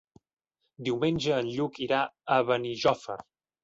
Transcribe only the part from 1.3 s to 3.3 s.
en Lluc irà a Benijòfar.